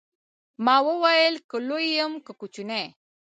ما 0.65 0.75
وويل 0.87 1.35
که 1.49 1.57
لوى 1.67 1.87
يم 1.97 2.13
که 2.25 2.31
کوچنى. 2.39 2.83